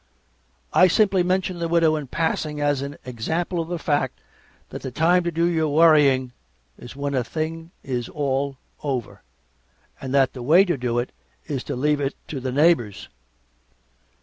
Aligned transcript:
I 0.73 0.87
simply 0.87 1.21
mention 1.21 1.59
the 1.59 1.67
Widow 1.67 1.95
in 1.95 2.07
passing 2.07 2.59
as 2.59 2.81
an 2.81 2.97
example 3.05 3.59
of 3.59 3.67
the 3.69 3.77
fact 3.77 4.19
that 4.71 4.81
the 4.81 4.89
time 4.89 5.23
to 5.25 5.31
do 5.31 5.45
your 5.45 5.67
worrying 5.69 6.31
is 6.75 6.95
when 6.95 7.13
a 7.13 7.23
thing 7.23 7.69
is 7.83 8.09
all 8.09 8.57
over, 8.81 9.21
and 10.01 10.11
that 10.11 10.33
the 10.33 10.41
way 10.41 10.65
to 10.65 10.75
do 10.75 10.97
it 10.97 11.11
is 11.45 11.63
to 11.65 11.75
leave 11.75 12.01
it 12.01 12.15
to 12.29 12.39
the 12.39 12.51
neighbors. 12.51 13.09